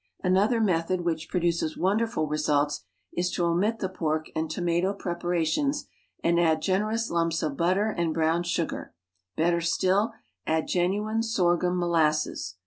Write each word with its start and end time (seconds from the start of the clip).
Another 0.23 0.59
method 0.59 1.01
which 1.01 1.29
produces 1.29 1.77
wonderful 1.77 2.25
results 2.25 2.85
is 3.15 3.29
to 3.33 3.45
omit 3.45 3.77
the 3.77 3.87
pork 3.87 4.31
and 4.35 4.49
tomato 4.49 4.95
preparations 4.95 5.85
and 6.23 6.39
add 6.39 6.59
gener 6.59 6.91
ous 6.91 7.11
lumps 7.11 7.43
of 7.43 7.55
butter 7.55 7.91
and 7.95 8.11
brown 8.11 8.41
sugar— 8.41 8.95
better 9.37 9.61
still, 9.61 10.13
add 10.47 10.67
genuine 10.67 11.21
sorghum 11.21 11.77
molasses. 11.77 12.55